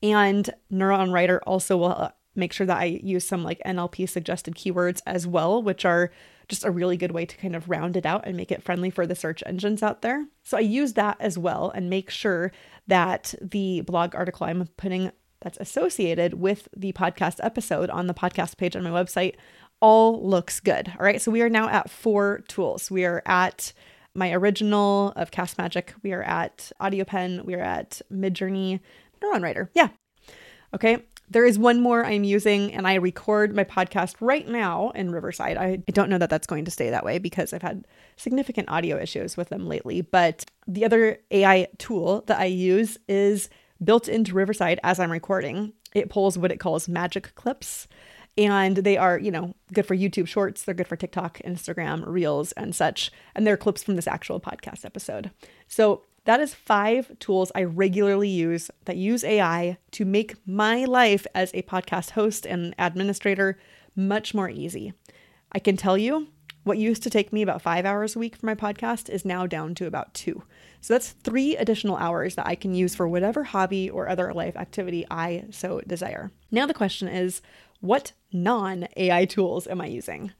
and 0.01 0.50
Neuron 0.71 1.12
Writer 1.12 1.41
also 1.45 1.77
will 1.77 1.91
uh, 1.91 2.12
make 2.35 2.53
sure 2.53 2.65
that 2.65 2.79
I 2.79 2.85
use 2.85 3.27
some 3.27 3.44
like 3.44 3.62
NLP 3.65 4.07
suggested 4.09 4.56
keywords 4.56 5.01
as 5.06 5.27
well, 5.27 5.62
which 5.62 5.85
are 5.85 6.12
just 6.47 6.65
a 6.65 6.71
really 6.71 6.97
good 6.97 7.12
way 7.12 7.25
to 7.25 7.38
kind 7.38 7.56
of 7.56 7.69
round 7.69 7.95
it 7.95 8.06
out 8.06 8.25
and 8.25 8.35
make 8.35 8.51
it 8.51 8.63
friendly 8.63 8.89
for 8.89 9.07
the 9.07 9.15
search 9.15 9.44
engines 9.45 9.83
out 9.83 10.01
there. 10.01 10.27
So 10.44 10.57
I 10.57 10.62
use 10.62 10.94
that 10.94 11.17
as 11.19 11.38
well 11.38 11.71
and 11.74 11.89
make 11.89 12.09
sure 12.09 12.51
that 12.88 13.33
the 13.41 13.81
blog 13.81 14.15
article 14.15 14.47
I'm 14.47 14.67
putting 14.77 15.12
that's 15.41 15.57
associated 15.59 16.35
with 16.35 16.67
the 16.75 16.94
podcast 16.94 17.39
episode 17.41 17.89
on 17.89 18.07
the 18.07 18.13
podcast 18.13 18.57
page 18.57 18.75
on 18.75 18.83
my 18.83 18.89
website 18.91 19.35
all 19.81 20.25
looks 20.25 20.60
good. 20.60 20.94
All 20.98 21.06
right. 21.06 21.22
So 21.22 21.31
we 21.31 21.42
are 21.42 21.50
now 21.50 21.68
at 21.68 21.89
four 21.89 22.44
tools. 22.48 22.89
We 22.89 23.04
are 23.04 23.22
at 23.25 23.74
my 24.13 24.31
original 24.31 25.13
of 25.16 25.31
Cast 25.31 25.57
Magic. 25.57 25.94
We 26.04 26.13
are 26.13 26.24
at 26.24 26.72
AudioPen. 26.80 27.45
We 27.45 27.56
are 27.56 27.62
at 27.62 28.01
Midjourney, 28.12 28.80
Neuron 29.22 29.42
Writer. 29.42 29.69
Yeah. 29.74 29.89
Okay. 30.74 31.04
There 31.30 31.45
is 31.45 31.57
one 31.57 31.80
more 31.80 32.06
I'm 32.06 32.25
using, 32.25 32.74
and 32.74 32.86
I 32.86 32.95
record 32.95 33.56
my 33.56 33.63
podcast 33.63 34.16
right 34.19 34.45
now 34.45 34.89
in 34.89 35.12
Riverside. 35.12 35.56
I, 35.56 35.78
don't 35.78 36.10
know 36.10 36.18
that 36.18 36.30
that's 36.30 36.45
going 36.45 36.66
to 36.66 36.72
stay 36.72 36.89
that 36.89 37.06
way 37.06 37.19
because 37.19 37.54
I've 37.54 37.62
had 37.62 37.88
significant 38.18 38.69
audio 38.69 38.98
issues 38.98 39.38
with 39.38 39.48
them 39.48 39.66
lately. 39.66 40.01
But 40.01 40.44
the 40.68 40.84
other 40.84 41.19
AI 41.31 41.69
tool 41.77 42.25
that 42.27 42.38
I 42.38 42.45
use 42.45 42.98
is 43.07 43.50
built 43.81 44.10
into 44.10 44.34
Riverside 44.34 44.81
as 44.84 45.00
I'm 45.00 45.10
recording. 45.10 45.72
It 45.95 46.10
pulls 46.10 46.38
what 46.38 46.51
it 46.51 46.60
calls 46.60 46.89
magic 46.89 47.34
clips. 47.36 47.88
And 48.38 48.78
they 48.78 48.98
are, 48.98 49.19
you 49.19 49.30
know, 49.30 49.56
good 49.74 49.86
for 49.86 49.95
YouTube 49.95 50.28
shorts. 50.28 50.63
They're 50.63 50.75
good 50.75 50.88
for 50.88 50.95
TikTok, 50.95 51.39
Instagram, 51.39 52.04
Reels, 52.06 52.54
and 52.54 52.74
such. 52.74 53.12
And 53.36 53.45
they're 53.45 53.57
clips 53.57 53.83
from 53.83 53.95
this 53.95 54.07
actual 54.07 54.39
podcast 54.39 54.86
episode. 54.86 55.31
So 55.68 56.04
that 56.25 56.39
is 56.39 56.54
five 56.54 57.18
tools 57.19 57.51
I 57.56 57.63
regularly 57.63 58.30
use 58.30 58.69
that 58.86 58.98
use 58.98 59.24
AI 59.24 59.78
to 59.92 60.06
make 60.06 60.36
my 60.48 60.86
life 60.86 61.25
as 61.33 61.51
a 61.54 61.63
podcast 61.63 62.12
host 62.12 62.45
and 62.45 62.75
administrator 62.78 63.60
much 63.95 64.34
more 64.34 64.50
easy. 64.50 64.94
I 65.51 65.60
can 65.60 65.75
tell 65.75 65.98
you 65.98 66.27
what 66.63 66.78
used 66.78 67.04
to 67.04 67.10
take 67.10 67.34
me 67.34 67.42
about 67.42 67.62
five 67.62 67.86
hours 67.86 68.16
a 68.16 68.19
week 68.19 68.36
for 68.36 68.46
my 68.46 68.56
podcast 68.56 69.10
is 69.10 69.25
now 69.25 69.48
down 69.48 69.74
to 69.75 69.88
about 69.88 70.13
two. 70.13 70.44
So 70.80 70.94
that's 70.94 71.12
three 71.12 71.56
additional 71.58 71.98
hours 71.98 72.36
that 72.36 72.48
I 72.48 72.56
can 72.56 72.75
use 72.75 72.96
for 72.96 73.08
whatever 73.08 73.44
hobby 73.44 73.90
or 73.90 74.08
other 74.08 74.34
life 74.34 74.56
activity 74.56 75.06
I 75.10 75.46
so 75.52 75.81
desire. 75.88 76.31
Now, 76.52 76.66
the 76.66 76.74
question 76.74 77.08
is 77.08 77.42
what 77.80 78.13
non 78.31 78.88
AI 78.96 79.25
tools 79.25 79.68
am 79.68 79.81
I 79.81 79.88
using? 79.88 80.31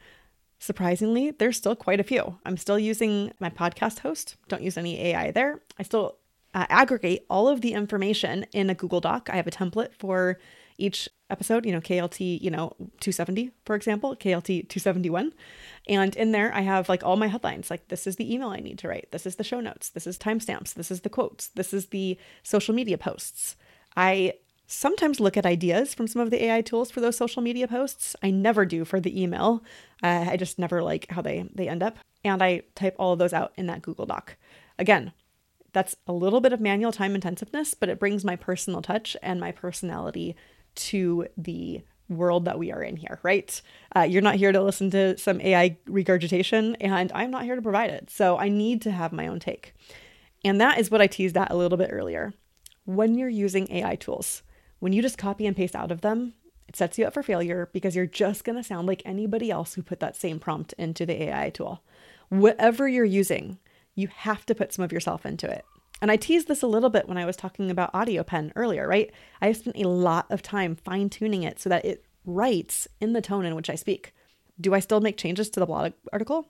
Surprisingly, 0.60 1.32
there's 1.32 1.58
still 1.58 1.76
quite 1.76 2.00
a 2.00 2.04
few. 2.04 2.38
I'm 2.46 2.58
still 2.58 2.78
using 2.78 3.34
my 3.40 3.50
podcast 3.50 4.00
host, 4.00 4.36
don't 4.48 4.62
use 4.62 4.78
any 4.78 5.00
AI 5.02 5.32
there. 5.32 5.60
I 5.80 5.84
still 5.84 6.18
uh, 6.54 6.68
aggregate 6.70 7.26
all 7.30 7.48
of 7.48 7.62
the 7.62 7.74
information 7.74 8.46
in 8.54 8.70
a 8.70 8.76
Google 8.76 9.02
Doc. 9.02 9.28
I 9.32 9.38
have 9.38 9.48
a 9.48 9.52
template 9.52 9.96
for 9.98 10.38
each 10.78 11.10
episode, 11.30 11.66
you 11.66 11.72
know, 11.72 11.82
KLT, 11.82 12.42
you 12.42 12.52
know, 12.52 12.74
270, 13.00 13.52
for 13.66 13.76
example, 13.76 14.16
KLT 14.16 14.68
271. 14.70 15.34
And 15.88 16.16
in 16.16 16.32
there, 16.32 16.54
I 16.54 16.62
have 16.62 16.90
like 16.90 17.04
all 17.04 17.16
my 17.16 17.28
headlines 17.28 17.70
like, 17.70 17.88
this 17.88 18.06
is 18.06 18.18
the 18.18 18.32
email 18.32 18.50
I 18.50 18.60
need 18.60 18.78
to 18.80 18.88
write. 18.88 19.08
This 19.12 19.26
is 19.26 19.36
the 19.36 19.44
show 19.44 19.62
notes. 19.62 19.90
This 19.90 20.06
is 20.06 20.18
timestamps. 20.18 20.74
This 20.74 20.92
is 20.92 21.02
the 21.02 21.10
quotes. 21.10 21.48
This 21.48 21.74
is 21.74 21.88
the 21.88 22.18
social 22.44 22.76
media 22.76 22.98
posts. 22.98 23.56
I 23.96 24.34
sometimes 24.68 25.20
look 25.20 25.36
at 25.36 25.46
ideas 25.46 25.94
from 25.94 26.08
some 26.08 26.22
of 26.22 26.32
the 26.32 26.46
AI 26.46 26.62
tools 26.62 26.92
for 26.92 27.02
those 27.02 27.18
social 27.18 27.42
media 27.42 27.68
posts. 27.68 28.16
I 28.24 28.32
never 28.32 28.66
do 28.66 28.86
for 28.86 29.00
the 29.00 29.22
email. 29.22 29.64
Uh, 30.02 30.28
I 30.30 30.38
just 30.38 30.58
never 30.58 30.82
like 30.82 31.10
how 31.12 31.22
they 31.22 31.50
they 31.54 31.68
end 31.68 31.84
up, 31.84 31.98
and 32.24 32.42
I 32.42 32.64
type 32.76 32.96
all 32.98 33.14
of 33.14 33.20
those 33.20 33.34
out 33.34 33.52
in 33.58 33.68
that 33.68 33.82
Google 33.82 34.06
Doc. 34.06 34.38
Again, 34.80 35.12
that's 35.74 35.96
a 36.08 36.14
little 36.14 36.42
bit 36.42 36.54
of 36.54 36.62
manual 36.62 36.92
time 36.92 37.16
intensiveness, 37.16 37.74
but 37.74 37.90
it 37.90 38.00
brings 38.00 38.24
my 38.24 38.36
personal 38.36 38.82
touch 38.82 39.16
and 39.22 39.40
my 39.40 39.52
personality 39.52 40.36
to 40.76 41.28
the 41.38 41.82
world 42.10 42.46
that 42.46 42.60
we 42.60 42.72
are 42.72 42.84
in 42.84 42.98
here, 42.98 43.20
right? 43.24 43.62
Uh, 43.96 44.02
you're 44.02 44.22
not 44.22 44.36
here 44.36 44.52
to 44.52 44.62
listen 44.62 44.92
to 44.92 45.18
some 45.18 45.42
AI 45.42 45.78
regurgitation, 45.88 46.76
and 46.76 47.12
I'm 47.14 47.32
not 47.32 47.46
here 47.46 47.56
to 47.56 47.62
provide 47.62 47.90
it. 47.90 48.10
So 48.10 48.38
I 48.38 48.50
need 48.50 48.82
to 48.84 48.92
have 48.92 49.14
my 49.14 49.28
own 49.28 49.40
take. 49.40 49.74
And 50.44 50.60
that 50.60 50.80
is 50.80 50.92
what 50.92 51.02
I 51.02 51.08
teased 51.08 51.38
at 51.38 51.52
a 51.52 51.56
little 51.56 51.78
bit 51.78 51.90
earlier. 51.92 52.34
When 52.86 53.16
you're 53.16 53.30
using 53.30 53.72
AI 53.72 53.96
tools, 53.96 54.44
when 54.80 54.94
you 54.94 55.02
just 55.02 55.18
copy 55.18 55.46
and 55.46 55.56
paste 55.56 55.76
out 55.76 55.92
of 55.92 56.02
them, 56.02 56.34
it 56.68 56.76
sets 56.76 56.98
you 56.98 57.06
up 57.06 57.14
for 57.14 57.24
failure 57.24 57.70
because 57.74 57.96
you're 57.96 58.06
just 58.06 58.44
going 58.44 58.56
to 58.56 58.64
sound 58.64 58.88
like 58.88 59.02
anybody 59.06 59.52
else 59.52 59.74
who 59.74 59.84
put 59.84 60.00
that 60.00 60.16
same 60.16 60.40
prompt 60.40 60.74
into 60.78 61.06
the 61.06 61.24
AI 61.24 61.50
tool. 61.50 61.84
Whatever 62.30 62.88
you're 62.88 63.06
using, 63.06 63.60
you 63.94 64.08
have 64.08 64.46
to 64.46 64.56
put 64.56 64.74
some 64.74 64.84
of 64.84 64.92
yourself 64.92 65.26
into 65.26 65.50
it. 65.50 65.66
And 66.02 66.10
I 66.10 66.16
teased 66.16 66.48
this 66.48 66.64
a 66.64 66.68
little 66.68 66.90
bit 66.90 67.08
when 67.08 67.18
I 67.18 67.26
was 67.26 67.36
talking 67.36 67.70
about 67.70 67.94
AudioPen 67.94 68.52
earlier, 68.56 68.88
right? 68.88 69.12
I 69.40 69.48
have 69.48 69.58
spent 69.58 69.78
a 69.78 69.88
lot 69.88 70.26
of 70.32 70.42
time 70.42 70.76
fine 70.76 71.10
tuning 71.10 71.44
it 71.44 71.60
so 71.60 71.70
that 71.70 71.86
it 71.86 72.04
writes 72.26 72.88
in 73.00 73.14
the 73.14 73.22
tone 73.22 73.46
in 73.46 73.56
which 73.56 73.70
I 73.70 73.76
speak. 73.76 74.14
Do 74.60 74.74
I 74.74 74.80
still 74.80 75.00
make 75.00 75.18
changes 75.18 75.50
to 75.52 75.60
the 75.60 75.66
blog 75.66 75.94
article? 76.12 76.50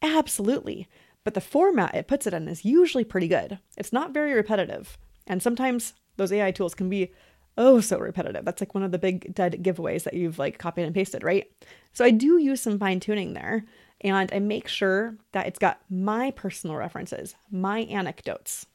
Absolutely. 0.00 0.88
But 1.24 1.34
the 1.34 1.40
format 1.40 1.94
it 1.94 2.08
puts 2.08 2.26
it 2.26 2.34
in 2.34 2.48
is 2.48 2.64
usually 2.64 3.04
pretty 3.04 3.28
good. 3.28 3.58
It's 3.76 3.92
not 3.92 4.14
very 4.14 4.32
repetitive. 4.32 4.96
And 5.26 5.42
sometimes 5.42 5.94
those 6.16 6.32
AI 6.32 6.50
tools 6.50 6.74
can 6.74 6.88
be 6.88 7.12
oh 7.58 7.80
so 7.80 7.98
repetitive. 7.98 8.44
That's 8.44 8.62
like 8.62 8.74
one 8.74 8.84
of 8.84 8.92
the 8.92 8.98
big 8.98 9.34
dead 9.34 9.62
giveaways 9.62 10.04
that 10.04 10.14
you've 10.14 10.38
like 10.38 10.58
copied 10.58 10.84
and 10.84 10.94
pasted, 10.94 11.22
right? 11.22 11.50
So 11.92 12.04
I 12.04 12.10
do 12.10 12.38
use 12.38 12.60
some 12.60 12.78
fine 12.78 13.00
tuning 13.00 13.34
there. 13.34 13.64
And 14.02 14.30
I 14.32 14.38
make 14.40 14.68
sure 14.68 15.16
that 15.32 15.46
it's 15.46 15.58
got 15.58 15.80
my 15.90 16.30
personal 16.30 16.76
references, 16.76 17.34
my 17.50 17.80
anecdotes. 17.80 18.66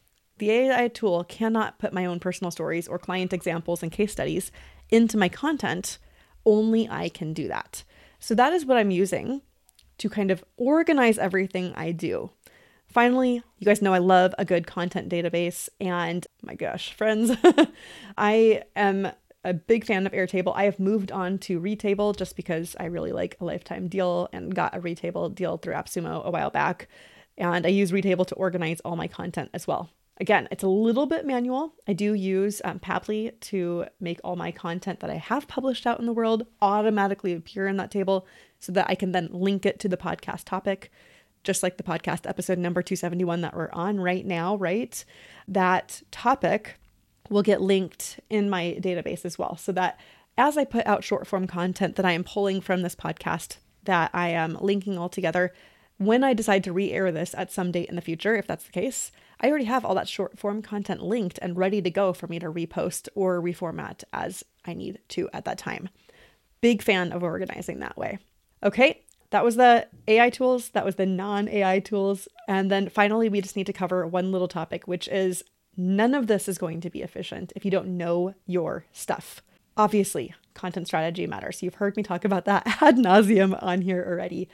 The 0.41 0.50
AI 0.50 0.88
tool 0.88 1.24
cannot 1.24 1.77
put 1.77 1.93
my 1.93 2.03
own 2.03 2.19
personal 2.19 2.50
stories 2.50 2.88
or 2.88 2.98
client 2.98 3.31
examples 3.31 3.83
and 3.83 3.91
case 3.91 4.12
studies 4.12 4.51
into 4.89 5.15
my 5.15 5.29
content. 5.29 6.00
Only 6.48 6.89
I 6.89 7.10
can 7.10 7.31
do 7.31 7.48
that. 7.50 7.83
So 8.17 8.33
that 8.33 8.51
is 8.51 8.65
what 8.65 8.77
I'm 8.77 8.89
using 8.89 9.43
to 10.00 10.10
kind 10.10 10.31
of 10.31 10.43
organize 10.57 11.19
everything 11.19 11.74
I 11.75 11.91
do. 11.91 12.31
Finally, 12.88 13.43
you 13.60 13.65
guys 13.65 13.83
know 13.83 13.93
I 13.93 14.00
love 14.00 14.33
a 14.39 14.43
good 14.43 14.65
content 14.65 15.10
database. 15.10 15.69
And 15.79 16.25
my 16.41 16.55
gosh, 16.55 16.91
friends, 16.91 17.33
I 18.17 18.63
am 18.75 19.12
a 19.43 19.53
big 19.53 19.86
fan 19.86 20.07
of 20.07 20.12
Airtable. 20.12 20.53
I 20.55 20.63
have 20.63 20.79
moved 20.79 21.12
on 21.12 21.38
to 21.38 21.62
Retable 21.62 22.17
just 22.17 22.36
because 22.36 22.75
I 22.79 22.86
really 22.86 23.12
like 23.12 23.38
a 23.39 23.45
lifetime 23.45 23.88
deal 23.88 24.27
and 24.33 24.55
got 24.55 24.75
a 24.75 24.79
Retable 24.79 25.36
deal 25.36 25.57
through 25.57 25.75
AppSumo 25.75 26.25
a 26.25 26.31
while 26.31 26.50
back. 26.50 26.88
And 27.38 27.63
I 27.63 27.69
use 27.69 27.91
Retable 27.91 28.25
to 28.25 28.33
organize 28.33 28.79
all 28.79 28.95
my 28.95 29.07
content 29.07 29.51
as 29.53 29.67
well. 29.67 29.91
Again, 30.19 30.47
it's 30.51 30.63
a 30.63 30.67
little 30.67 31.05
bit 31.05 31.25
manual. 31.25 31.73
I 31.87 31.93
do 31.93 32.13
use 32.13 32.61
um, 32.63 32.79
Pabbly 32.79 33.39
to 33.39 33.85
make 33.99 34.19
all 34.23 34.35
my 34.35 34.51
content 34.51 34.99
that 34.99 35.09
I 35.09 35.15
have 35.15 35.47
published 35.47 35.87
out 35.87 35.99
in 35.99 36.05
the 36.05 36.13
world 36.13 36.45
automatically 36.61 37.33
appear 37.33 37.67
in 37.67 37.77
that 37.77 37.91
table 37.91 38.27
so 38.59 38.71
that 38.73 38.87
I 38.89 38.95
can 38.95 39.13
then 39.13 39.29
link 39.31 39.65
it 39.65 39.79
to 39.79 39.89
the 39.89 39.97
podcast 39.97 40.43
topic, 40.45 40.91
just 41.43 41.63
like 41.63 41.77
the 41.77 41.83
podcast 41.83 42.29
episode 42.29 42.59
number 42.59 42.83
271 42.83 43.41
that 43.41 43.55
we're 43.55 43.71
on 43.71 43.99
right 43.99 44.25
now, 44.25 44.55
right? 44.57 45.03
That 45.47 46.03
topic 46.11 46.75
will 47.29 47.41
get 47.41 47.61
linked 47.61 48.19
in 48.29 48.49
my 48.49 48.77
database 48.79 49.25
as 49.25 49.39
well 49.39 49.57
so 49.57 49.71
that 49.71 49.99
as 50.37 50.57
I 50.57 50.65
put 50.65 50.85
out 50.85 51.03
short 51.03 51.25
form 51.25 51.47
content 51.47 51.95
that 51.95 52.05
I 52.05 52.11
am 52.11 52.23
pulling 52.23 52.61
from 52.61 52.81
this 52.81 52.95
podcast 52.95 53.57
that 53.83 54.11
I 54.13 54.29
am 54.29 54.57
linking 54.61 54.97
all 54.97 55.09
together, 55.09 55.53
when 55.97 56.23
I 56.23 56.33
decide 56.33 56.63
to 56.65 56.73
re 56.73 56.91
air 56.91 57.11
this 57.11 57.33
at 57.35 57.51
some 57.51 57.71
date 57.71 57.89
in 57.89 57.95
the 57.95 58.01
future, 58.01 58.35
if 58.35 58.47
that's 58.47 58.65
the 58.65 58.71
case, 58.71 59.11
I 59.41 59.50
already 59.50 59.65
have 59.65 59.83
all 59.83 59.95
that 59.95 60.07
short 60.07 60.38
form 60.38 60.62
content 60.62 61.01
linked 61.01 61.39
and 61.41 61.57
ready 61.57 61.81
to 61.81 61.89
go 61.89 62.13
for 62.13 62.27
me 62.27 62.38
to 62.39 62.51
repost 62.51 63.10
or 63.15 63.41
reformat 63.41 64.03
as 64.13 64.45
I 64.65 64.74
need 64.74 65.00
to 65.10 65.29
at 65.33 65.45
that 65.45 65.57
time. 65.57 65.89
Big 66.62 66.83
fan 66.83 67.12
of 67.12 67.24
organizing 67.24 67.79
that 67.79 67.98
way. 67.98 68.19
Okay, 68.63 69.03
that 69.31 69.43
was 69.43 69.55
the 69.55 69.88
AI 70.07 70.29
tools, 70.29 70.69
that 70.69 70.86
was 70.86 70.95
the 70.95 71.07
non 71.07 71.48
AI 71.50 71.79
tools. 71.79 72.27
And 72.48 72.69
then 72.69 72.88
finally, 72.88 73.29
we 73.29 73.41
just 73.41 73.55
need 73.55 73.65
to 73.65 73.74
cover 73.74 74.05
one 74.05 74.31
little 74.31 74.48
topic, 74.48 74.88
which 74.88 75.07
is 75.07 75.43
none 75.75 76.13
of 76.13 76.27
this 76.27 76.48
is 76.48 76.60
going 76.60 76.81
to 76.81 76.89
be 76.91 77.01
efficient 77.01 77.51
if 77.55 77.65
you 77.65 77.71
don't 77.71 77.98
know 77.98 78.36
your 78.45 78.86
stuff. 78.91 79.41
Obviously, 79.75 80.36
content 80.53 80.86
strategy 80.86 81.25
matters. 81.25 81.63
You've 81.63 81.75
heard 81.75 81.98
me 81.98 82.03
talk 82.03 82.25
about 82.25 82.45
that 82.45 82.63
ad 82.81 82.98
nauseum 82.98 83.57
on 83.63 83.81
here 83.81 84.05
already. 84.07 84.50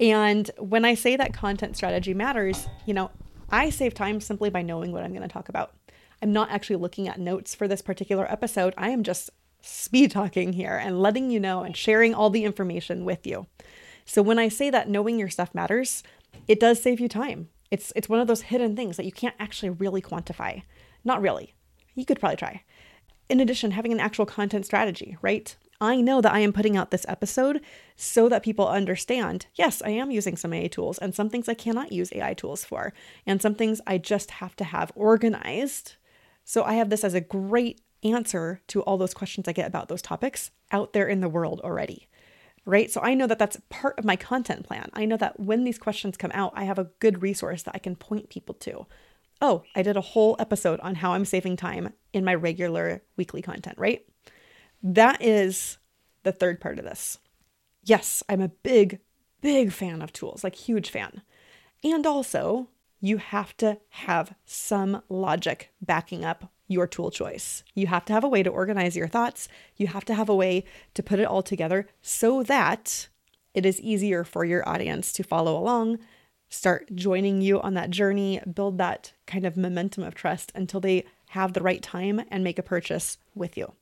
And 0.00 0.50
when 0.58 0.84
I 0.84 0.94
say 0.94 1.14
that 1.14 1.34
content 1.34 1.76
strategy 1.76 2.14
matters, 2.14 2.66
you 2.86 2.94
know, 2.94 3.10
I 3.52 3.68
save 3.68 3.92
time 3.92 4.20
simply 4.20 4.48
by 4.48 4.62
knowing 4.62 4.92
what 4.92 5.04
I'm 5.04 5.12
going 5.12 5.22
to 5.22 5.28
talk 5.28 5.50
about. 5.50 5.74
I'm 6.22 6.32
not 6.32 6.50
actually 6.50 6.76
looking 6.76 7.06
at 7.06 7.20
notes 7.20 7.54
for 7.54 7.68
this 7.68 7.82
particular 7.82 8.30
episode. 8.32 8.72
I 8.78 8.88
am 8.88 9.02
just 9.02 9.28
speed 9.60 10.10
talking 10.10 10.54
here 10.54 10.76
and 10.76 11.02
letting 11.02 11.30
you 11.30 11.38
know 11.38 11.62
and 11.62 11.76
sharing 11.76 12.14
all 12.14 12.30
the 12.30 12.44
information 12.44 13.04
with 13.04 13.26
you. 13.26 13.46
So 14.06 14.22
when 14.22 14.38
I 14.38 14.48
say 14.48 14.70
that 14.70 14.88
knowing 14.88 15.18
your 15.18 15.28
stuff 15.28 15.54
matters, 15.54 16.02
it 16.48 16.58
does 16.58 16.82
save 16.82 16.98
you 16.98 17.08
time. 17.08 17.50
It's 17.70 17.92
it's 17.94 18.08
one 18.08 18.20
of 18.20 18.26
those 18.26 18.42
hidden 18.42 18.74
things 18.74 18.96
that 18.96 19.04
you 19.04 19.12
can't 19.12 19.34
actually 19.38 19.70
really 19.70 20.02
quantify. 20.02 20.62
Not 21.04 21.20
really. 21.20 21.54
You 21.94 22.04
could 22.04 22.20
probably 22.20 22.36
try. 22.36 22.62
In 23.28 23.40
addition, 23.40 23.72
having 23.72 23.92
an 23.92 24.00
actual 24.00 24.26
content 24.26 24.66
strategy, 24.66 25.16
right? 25.22 25.54
I 25.82 26.00
know 26.00 26.20
that 26.20 26.32
I 26.32 26.38
am 26.38 26.52
putting 26.52 26.76
out 26.76 26.92
this 26.92 27.04
episode 27.08 27.60
so 27.96 28.28
that 28.28 28.44
people 28.44 28.68
understand 28.68 29.46
yes, 29.56 29.82
I 29.82 29.90
am 29.90 30.12
using 30.12 30.36
some 30.36 30.52
AI 30.52 30.68
tools, 30.68 30.96
and 30.98 31.12
some 31.12 31.28
things 31.28 31.48
I 31.48 31.54
cannot 31.54 31.90
use 31.90 32.12
AI 32.12 32.34
tools 32.34 32.64
for, 32.64 32.94
and 33.26 33.42
some 33.42 33.56
things 33.56 33.80
I 33.84 33.98
just 33.98 34.30
have 34.30 34.54
to 34.56 34.64
have 34.64 34.92
organized. 34.94 35.96
So 36.44 36.62
I 36.62 36.74
have 36.74 36.88
this 36.88 37.02
as 37.02 37.14
a 37.14 37.20
great 37.20 37.80
answer 38.04 38.60
to 38.68 38.80
all 38.82 38.96
those 38.96 39.12
questions 39.12 39.48
I 39.48 39.52
get 39.52 39.66
about 39.66 39.88
those 39.88 40.02
topics 40.02 40.52
out 40.70 40.92
there 40.92 41.08
in 41.08 41.20
the 41.20 41.28
world 41.28 41.60
already. 41.64 42.08
Right. 42.64 42.88
So 42.88 43.00
I 43.00 43.14
know 43.14 43.26
that 43.26 43.40
that's 43.40 43.60
part 43.68 43.98
of 43.98 44.04
my 44.04 44.14
content 44.14 44.64
plan. 44.64 44.88
I 44.92 45.04
know 45.04 45.16
that 45.16 45.40
when 45.40 45.64
these 45.64 45.80
questions 45.80 46.16
come 46.16 46.30
out, 46.32 46.52
I 46.54 46.62
have 46.62 46.78
a 46.78 46.90
good 47.00 47.22
resource 47.22 47.64
that 47.64 47.74
I 47.74 47.78
can 47.78 47.96
point 47.96 48.28
people 48.28 48.54
to. 48.60 48.86
Oh, 49.40 49.64
I 49.74 49.82
did 49.82 49.96
a 49.96 50.00
whole 50.00 50.36
episode 50.38 50.78
on 50.78 50.94
how 50.94 51.12
I'm 51.12 51.24
saving 51.24 51.56
time 51.56 51.92
in 52.12 52.24
my 52.24 52.36
regular 52.36 53.02
weekly 53.16 53.42
content, 53.42 53.76
right? 53.78 54.06
That 54.82 55.22
is 55.22 55.78
the 56.22 56.32
third 56.32 56.60
part 56.60 56.78
of 56.78 56.84
this. 56.84 57.18
Yes, 57.84 58.22
I'm 58.28 58.40
a 58.40 58.48
big, 58.48 59.00
big 59.40 59.72
fan 59.72 60.02
of 60.02 60.12
tools, 60.12 60.44
like 60.44 60.54
huge 60.54 60.90
fan. 60.90 61.22
And 61.84 62.06
also, 62.06 62.68
you 63.00 63.16
have 63.16 63.56
to 63.58 63.78
have 63.90 64.34
some 64.44 65.02
logic 65.08 65.72
backing 65.80 66.24
up 66.24 66.52
your 66.68 66.86
tool 66.86 67.10
choice. 67.10 67.64
You 67.74 67.88
have 67.88 68.04
to 68.06 68.12
have 68.12 68.24
a 68.24 68.28
way 68.28 68.42
to 68.42 68.50
organize 68.50 68.96
your 68.96 69.08
thoughts. 69.08 69.48
You 69.76 69.88
have 69.88 70.04
to 70.06 70.14
have 70.14 70.28
a 70.28 70.34
way 70.34 70.64
to 70.94 71.02
put 71.02 71.18
it 71.18 71.26
all 71.26 71.42
together 71.42 71.88
so 72.00 72.42
that 72.44 73.08
it 73.54 73.66
is 73.66 73.80
easier 73.80 74.24
for 74.24 74.44
your 74.44 74.66
audience 74.68 75.12
to 75.14 75.22
follow 75.22 75.58
along, 75.58 75.98
start 76.48 76.94
joining 76.94 77.42
you 77.42 77.60
on 77.60 77.74
that 77.74 77.90
journey, 77.90 78.40
build 78.52 78.78
that 78.78 79.12
kind 79.26 79.44
of 79.44 79.56
momentum 79.56 80.04
of 80.04 80.14
trust 80.14 80.52
until 80.54 80.80
they 80.80 81.04
have 81.30 81.52
the 81.52 81.62
right 81.62 81.82
time 81.82 82.22
and 82.30 82.42
make 82.42 82.58
a 82.58 82.62
purchase 82.62 83.18
with 83.34 83.56
you. 83.56 83.74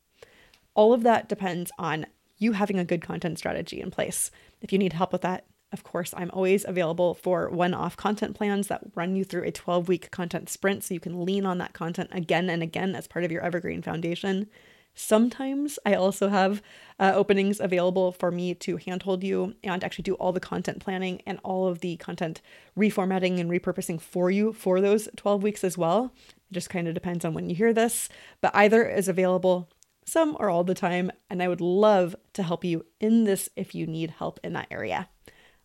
All 0.75 0.93
of 0.93 1.03
that 1.03 1.29
depends 1.29 1.71
on 1.79 2.07
you 2.39 2.53
having 2.53 2.79
a 2.79 2.85
good 2.85 3.03
content 3.03 3.39
strategy 3.39 3.81
in 3.81 3.91
place. 3.91 4.31
If 4.61 4.73
you 4.73 4.79
need 4.79 4.95
help 4.95 5.13
with 5.13 5.23
that, 5.23 5.45
of 5.73 5.85
course, 5.85 6.13
I'm 6.17 6.31
always 6.33 6.65
available 6.65 7.15
for 7.15 7.49
one 7.49 7.75
off 7.75 7.97
content 7.97 8.35
plans 8.35 8.67
that 8.69 8.83
run 8.95 9.15
you 9.15 9.25
through 9.25 9.45
a 9.45 9.53
12 9.53 9.89
week 9.89 10.11
content 10.11 10.49
sprint 10.49 10.83
so 10.83 10.95
you 10.95 11.01
can 11.01 11.25
lean 11.25 11.47
on 11.47 11.59
that 11.59 11.75
content 11.75 12.11
again 12.13 12.51
and 12.51 12.63
again 12.63 12.97
as 12.97 13.07
part 13.07 13.25
of 13.25 13.31
your 13.31 13.43
evergreen 13.43 13.83
foundation. 13.83 14.49
Sometimes 14.95 15.79
I 15.87 15.95
also 15.95 16.29
have 16.29 16.61
uh, 16.99 17.13
openings 17.15 17.61
available 17.61 18.11
for 18.11 18.33
me 18.33 18.55
to 18.57 18.77
handhold 18.77 19.23
you 19.23 19.55
and 19.63 19.85
actually 19.85 20.03
do 20.03 20.15
all 20.15 20.33
the 20.33 20.41
content 20.41 20.81
planning 20.81 21.23
and 21.25 21.39
all 21.45 21.69
of 21.69 21.81
the 21.81 21.97
content 21.99 22.41
reformatting 22.77 23.39
and 23.39 23.49
repurposing 23.49 24.01
for 24.01 24.31
you 24.31 24.53
for 24.53 24.81
those 24.81 25.09
12 25.17 25.45
weeks 25.45 25.63
as 25.63 25.79
well. 25.79 26.13
It 26.51 26.55
just 26.55 26.71
kind 26.71 26.89
of 26.89 26.95
depends 26.95 27.25
on 27.25 27.33
when 27.33 27.49
you 27.49 27.55
hear 27.55 27.73
this, 27.73 28.09
but 28.41 28.55
either 28.55 28.85
is 28.85 29.07
available 29.07 29.69
some 30.05 30.37
or 30.41 30.51
all 30.51 30.65
the 30.65 30.75
time. 30.75 31.11
And 31.29 31.43
I 31.43 31.49
would 31.49 31.61
love 31.61 32.17
to 32.35 32.43
help 32.43 32.65
you 32.65 32.87
in 33.01 33.25
this 33.25 33.49
if 33.57 33.75
you 33.75 33.87
need 33.87 34.11
help 34.11 34.41
in 34.43 34.53
that 34.55 34.69
area. 34.71 35.09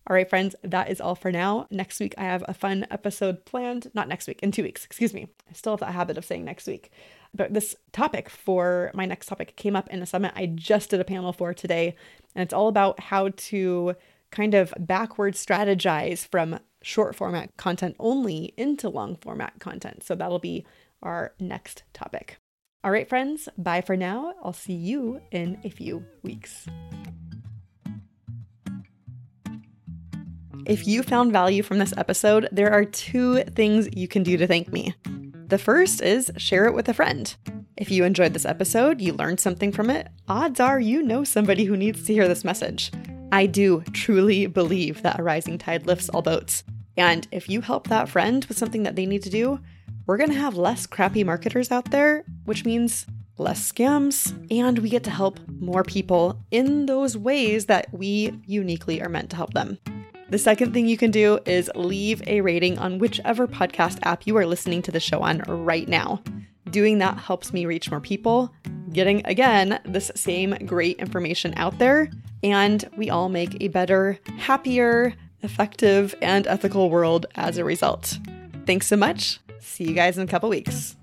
All 0.08 0.14
right, 0.14 0.30
friends, 0.30 0.56
that 0.64 0.92
is 0.92 1.02
all 1.02 1.16
for 1.16 1.32
now. 1.32 1.66
Next 1.72 2.00
week, 2.00 2.14
I 2.16 2.24
have 2.24 2.44
a 2.48 2.54
fun 2.54 2.86
episode 2.92 3.44
planned. 3.44 3.90
Not 3.96 4.08
next 4.08 4.28
week, 4.28 4.40
in 4.44 4.52
two 4.52 4.62
weeks, 4.62 4.86
excuse 4.86 5.16
me. 5.16 5.28
I 5.50 5.54
still 5.54 5.74
have 5.74 5.80
that 5.80 5.94
habit 5.94 6.18
of 6.18 6.26
saying 6.26 6.46
next 6.46 6.68
week. 6.68 6.92
But 7.34 7.56
this 7.56 7.76
topic 7.92 8.30
for 8.30 8.92
my 8.94 9.08
next 9.08 9.26
topic 9.26 9.56
came 9.56 9.76
up 9.76 9.90
in 9.90 10.04
a 10.04 10.06
summit 10.06 10.32
I 10.36 10.46
just 10.46 10.92
did 10.92 11.02
a 11.02 11.06
panel 11.06 11.34
for 11.34 11.56
today. 11.56 11.96
And 12.36 12.44
it's 12.44 12.54
all 12.54 12.68
about 12.68 13.00
how 13.00 13.30
to 13.30 13.96
kind 14.30 14.54
of 14.54 14.74
backward 14.78 15.34
strategize 15.34 16.28
from 16.28 16.60
short 16.84 17.16
format 17.16 17.58
content 17.58 17.96
only 18.00 18.54
into 18.58 18.90
long 18.90 19.16
format 19.16 19.60
content. 19.60 20.04
So 20.04 20.14
that'll 20.14 20.38
be 20.38 20.68
our 21.02 21.34
next 21.40 21.82
topic. 21.94 22.38
All 22.86 22.92
right, 22.92 23.10
friends, 23.10 23.50
bye 23.58 23.82
for 23.82 23.98
now. 23.98 24.36
I'll 24.44 24.54
see 24.54 24.74
you 24.76 25.20
in 25.32 25.58
a 25.64 25.72
few 25.72 26.06
weeks. 26.22 26.68
If 30.68 30.86
you 30.86 31.02
found 31.02 31.32
value 31.32 31.64
from 31.64 31.80
this 31.80 31.96
episode, 31.98 32.48
there 32.52 32.72
are 32.72 32.86
two 32.86 33.42
things 33.56 33.90
you 33.96 34.08
can 34.08 34.22
do 34.22 34.38
to 34.38 34.46
thank 34.46 34.72
me. 34.72 34.94
The 35.48 35.58
first 35.58 36.00
is 36.00 36.32
share 36.38 36.66
it 36.66 36.76
with 36.76 36.88
a 36.88 36.94
friend. 36.94 37.36
If 37.76 37.90
you 37.90 38.04
enjoyed 38.04 38.34
this 38.34 38.46
episode, 38.46 39.02
you 39.02 39.14
learned 39.14 39.40
something 39.40 39.72
from 39.72 39.90
it, 39.90 40.08
odds 40.28 40.60
are 40.60 40.80
you 40.80 41.02
know 41.02 41.24
somebody 41.24 41.66
who 41.66 41.76
needs 41.76 42.06
to 42.06 42.14
hear 42.14 42.28
this 42.28 42.46
message. 42.46 42.92
I 43.32 43.48
do 43.48 43.82
truly 43.94 44.46
believe 44.46 45.02
that 45.02 45.20
a 45.20 45.24
rising 45.24 45.58
tide 45.58 45.88
lifts 45.88 46.10
all 46.10 46.22
boats. 46.22 46.64
And 46.96 47.28
if 47.32 47.50
you 47.50 47.62
help 47.62 47.88
that 47.88 48.10
friend 48.10 48.46
with 48.46 48.60
something 48.60 48.84
that 48.84 48.96
they 48.96 49.08
need 49.08 49.24
to 49.24 49.32
do, 49.32 49.60
we're 50.08 50.18
going 50.18 50.30
to 50.30 50.36
have 50.36 50.56
less 50.56 50.86
crappy 50.86 51.24
marketers 51.24 51.72
out 51.72 51.92
there, 51.92 52.24
which 52.46 52.66
means 52.66 53.06
less 53.38 53.72
scams, 53.72 54.34
and 54.50 54.80
we 54.80 54.90
get 54.90 55.04
to 55.04 55.10
help 55.10 55.40
more 55.60 55.84
people 55.84 56.40
in 56.52 56.86
those 56.86 57.18
ways 57.18 57.66
that 57.66 57.88
we 57.92 58.40
uniquely 58.46 59.02
are 59.02 59.10
meant 59.10 59.30
to 59.32 59.36
help 59.36 59.54
them. 59.54 59.78
The 60.30 60.38
second 60.38 60.74
thing 60.74 60.88
you 60.88 60.98
can 60.98 61.12
do 61.12 61.40
is 61.46 61.70
leave 61.76 62.22
a 62.28 62.42
rating 62.42 62.80
on 62.80 62.98
whichever 62.98 63.48
podcast 63.48 64.00
app 64.04 64.26
you 64.26 64.38
are 64.38 64.46
listening 64.46 64.82
to 64.84 64.92
the 64.92 65.00
show 65.00 65.22
on 65.22 65.40
right 65.48 65.88
now. 65.88 66.22
Doing 66.72 66.98
that 67.00 67.18
helps 67.18 67.54
me 67.54 67.66
reach 67.66 67.92
more 67.92 68.02
people, 68.02 68.52
getting 68.92 69.26
again 69.26 69.80
this 69.86 70.12
same 70.16 70.52
great 70.66 70.98
information 70.98 71.54
out 71.58 71.78
there, 71.78 72.10
and 72.44 72.90
we 72.98 73.10
all 73.10 73.30
make 73.30 73.62
a 73.62 73.68
better, 73.68 74.20
happier, 74.38 75.14
effective, 75.42 76.16
and 76.22 76.48
ethical 76.48 76.90
world 76.90 77.28
as 77.36 77.58
a 77.58 77.64
result. 77.64 78.18
Thanks 78.66 78.88
so 78.88 78.98
much. 78.98 79.40
See 79.66 79.84
you 79.84 79.94
guys 79.94 80.18
in 80.18 80.24
a 80.24 80.28
couple 80.28 80.48
weeks. 80.48 80.96